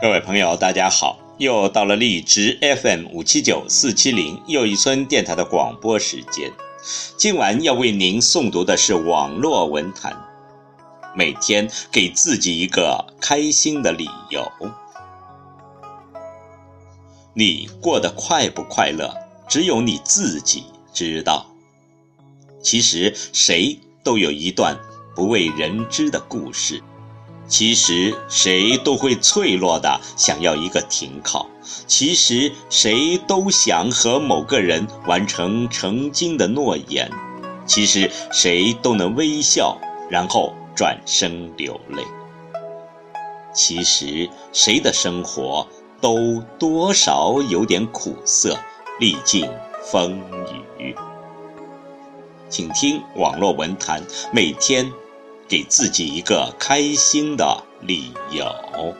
[0.00, 1.18] 各位朋友，大家好！
[1.38, 6.52] 又到了荔枝 FM 五七九四七零又一村电台的广播时间。
[7.16, 10.16] 今晚要为您诵读的是网络文坛。
[11.16, 14.48] 每天给自己一个开心的理由。
[17.34, 19.12] 你过得快不快乐，
[19.48, 20.62] 只有你自己
[20.94, 21.44] 知道。
[22.62, 24.78] 其实谁都有一段
[25.16, 26.80] 不为人知的故事。
[27.48, 31.48] 其实谁都会脆弱的想要一个停靠，
[31.86, 37.10] 其实谁都想和某个人完成曾经的诺言，
[37.66, 39.78] 其实谁都能微笑，
[40.10, 42.04] 然后转身流泪。
[43.54, 45.66] 其实谁的生活
[46.02, 48.58] 都多少有点苦涩，
[49.00, 49.48] 历尽
[49.82, 50.20] 风
[50.78, 50.94] 雨。
[52.50, 54.92] 请听网络文坛，每天。
[55.48, 58.94] 给自己一个开心的理由。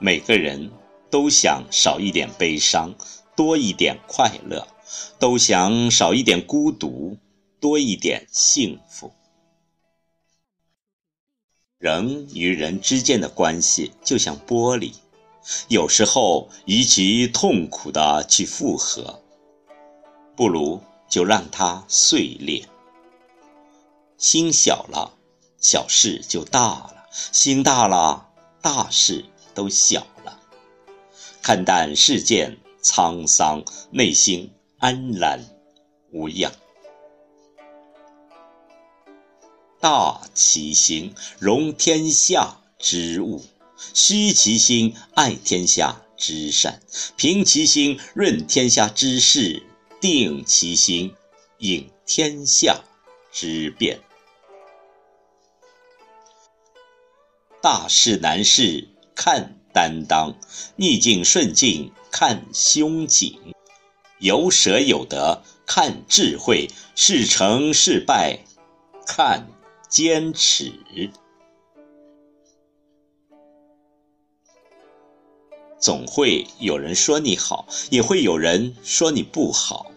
[0.00, 0.70] 每个人
[1.10, 2.94] 都想少一点悲伤，
[3.36, 4.66] 多一点快乐；
[5.18, 7.18] 都想少一点孤独，
[7.58, 9.12] 多一点幸福。
[11.78, 14.92] 人与人之间的关系就像玻璃，
[15.68, 19.20] 有时候与其痛苦的去复合，
[20.36, 22.68] 不如就让它碎裂。
[24.16, 25.16] 心小了，
[25.60, 28.28] 小事就大了；心大了，
[28.62, 29.24] 大事。
[29.58, 30.40] 都小了，
[31.42, 35.44] 看淡世间沧桑，内心安然
[36.12, 36.52] 无恙。
[39.80, 43.40] 大其心，容天下之物；
[43.94, 46.78] 虚其心，爱天下之善；
[47.16, 49.64] 平其心，润天下之事；
[50.00, 51.12] 定其心，
[51.58, 52.80] 应天下
[53.32, 53.98] 之变。
[57.60, 58.86] 大事难事。
[59.20, 60.36] 看担当，
[60.76, 63.36] 逆境顺境看胸襟，
[64.20, 68.38] 有舍有得看智慧，是成是败
[69.04, 69.48] 看
[69.88, 70.72] 坚持。
[75.80, 79.90] 总会有人说你好，也会有人说你不好。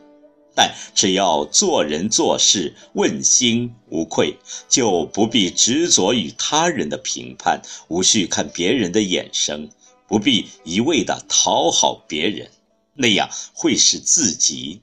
[0.53, 9.69] 但只要做人做事问心无愧，就不必执着于他人的评判，无需看别人的眼神，
[10.07, 12.51] 不必一味的讨好别人，
[12.93, 14.81] 那样会使自己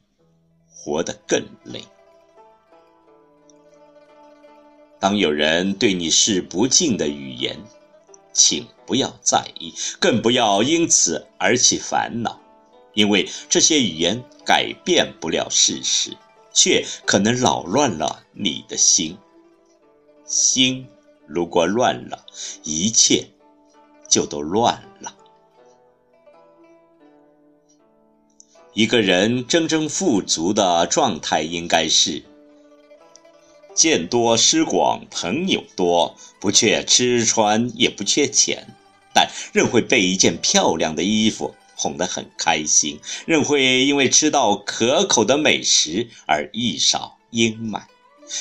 [0.71, 1.85] 活得更累。
[4.99, 7.57] 当有人对你是不敬的语言，
[8.33, 12.41] 请不要在意，更不要因此而起烦恼。
[12.99, 16.17] 因为这些语言改变不了事实，
[16.53, 19.17] 却可能扰乱了你的心。
[20.27, 20.85] 心
[21.25, 22.27] 如果乱了，
[22.65, 23.29] 一切
[24.09, 25.15] 就都乱了。
[28.75, 32.25] 一个人真正富足的状态，应该是
[33.77, 38.67] 见多识广，朋友多，不缺吃穿，也不缺钱，
[39.15, 41.55] 但仍会被一件漂亮的衣服。
[41.79, 47.83] 哄得很开心，任会因为吃到可口的美食而一扫阴霾，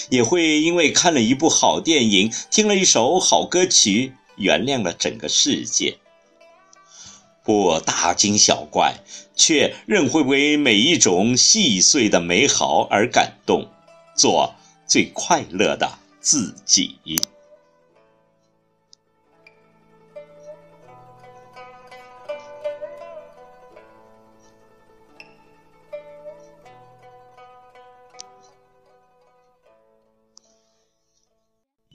[0.10, 6.00] 也会因为看了一部好电影、听了一首好歌曲，原谅了整个世界。
[7.44, 8.96] 不大惊小怪，
[9.36, 13.70] 却仍会为每一种细碎的美好而感动，
[14.18, 14.56] 做
[14.88, 16.98] 最快乐的自己。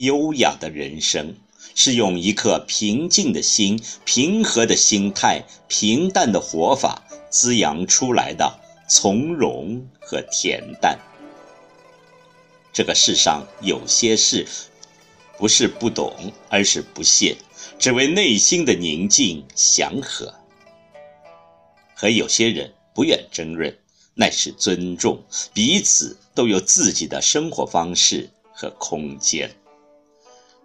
[0.03, 1.33] 优雅的人生，
[1.75, 8.59] 是用一颗平静的心、平和的心态、平淡的活法滋养出来的
[8.89, 10.99] 从容和恬淡。
[12.73, 14.45] 这个世上有些事，
[15.37, 17.37] 不是不懂，而是不屑，
[17.79, 20.33] 只为内心的宁静祥和。
[21.95, 23.73] 和有些人不愿争论，
[24.15, 25.23] 乃是尊重
[25.53, 29.49] 彼此，都有自己的生活方式和空间。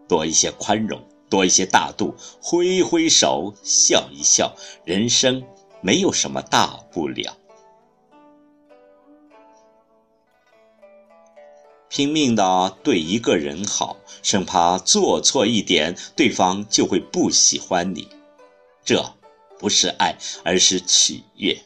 [0.08, 5.44] 多一些宽容，多一些大度，挥挥手，笑一笑，人生
[5.80, 7.36] 没有什么大不了。
[11.88, 18.08] 拼命的对一个人好，生怕做错一点，对方就会不喜欢你，
[18.84, 19.14] 这。
[19.60, 21.62] 不是爱，而是取悦。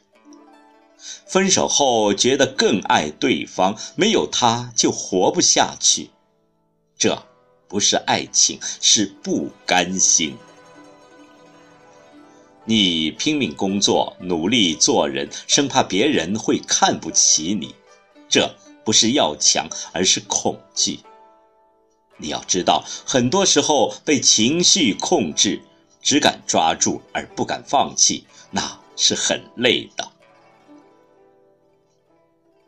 [1.27, 6.09] 分手后觉得更爱对方，没有他就活不下去。
[6.97, 7.23] 这
[7.73, 10.37] 不是爱情，是不甘心。
[12.67, 17.75] 你拼命工作，努力做人，生怕别人会看不起你。
[18.29, 18.55] 这
[18.85, 21.01] 不是要强，而是恐惧。
[22.19, 25.63] 你要知道，很多时候被情绪控制。
[26.03, 30.11] 只敢抓住而不敢放弃，那是很累的。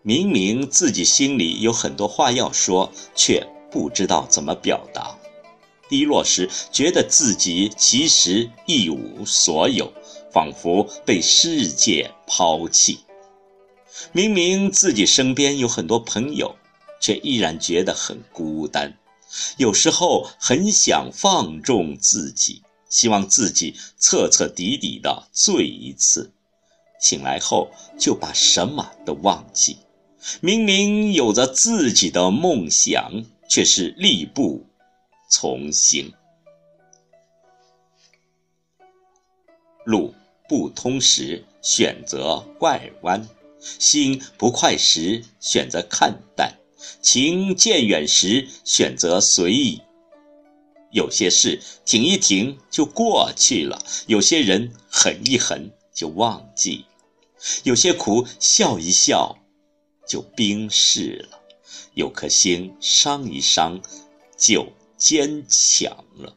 [0.02, 3.44] 明明自己心里有很多话要说，却
[3.74, 5.18] 不知道怎么表达。
[5.88, 9.92] 低落时，觉得自己其实一无所有，
[10.32, 13.00] 仿佛被世界抛弃。
[14.12, 16.54] 明明自己身边有很多朋友，
[17.00, 18.96] 却依然觉得很孤单。
[19.56, 22.62] 有时候很想放纵自己。
[22.90, 26.30] 希望自己彻彻底底的醉一次，
[27.00, 29.78] 醒来后就把什么都忘记。
[30.40, 34.66] 明明有着自己的梦想，却是力不
[35.30, 36.12] 从心。
[39.84, 40.14] 路
[40.48, 43.28] 不通时选择拐弯，
[43.60, 46.54] 心不快时选择看淡，
[47.00, 49.82] 情渐远时选择随意。
[50.90, 56.86] 有些事停一停就过去了，有些人狠一狠就忘记，
[57.64, 59.36] 有些苦笑一笑
[60.06, 61.40] 就冰释了，
[61.94, 63.80] 有颗心伤一伤
[64.36, 66.34] 就坚强了。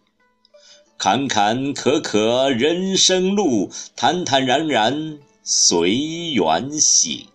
[0.98, 5.94] 坎坎坷坷人生路，坦坦然然随
[6.34, 7.28] 缘行。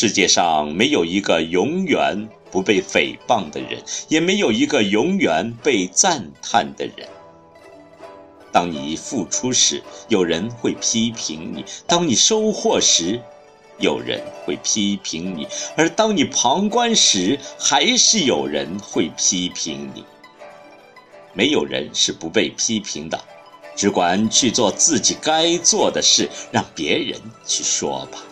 [0.00, 7.06] 世界上没有一个永远不被诽谤的人，也没有一个永远被赞叹的人。
[8.50, 13.20] 当你付出时，有人会批评你；当你收获时，
[13.78, 15.44] 有人会批评你；
[15.76, 20.02] 而当你旁观时，还是有人会批评你。
[21.34, 23.22] 没有人是不被批评的，
[23.76, 28.22] 只管去做自己该做的事，让别人去说吧。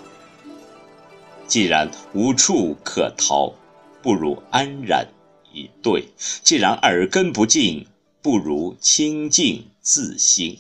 [1.49, 3.55] 既然无处可逃，
[4.03, 5.09] 不如安然
[5.51, 6.05] 以对；
[6.45, 7.87] 既然耳根不净，
[8.21, 10.59] 不如清净自心；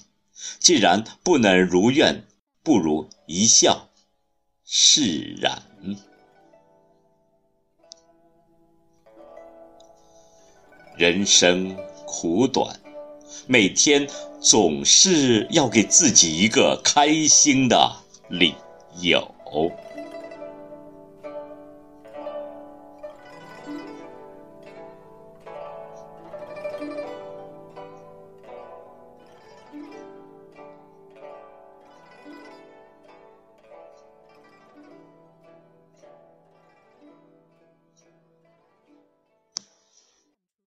[0.58, 2.24] 既然不能如愿，
[2.62, 3.90] 不如一笑
[4.64, 5.62] 释然。
[10.96, 11.76] 人生
[12.06, 12.80] 苦短，
[13.46, 14.08] 每天
[14.40, 17.94] 总是要给自己一个开心的
[18.30, 18.54] 理
[19.02, 19.34] 由。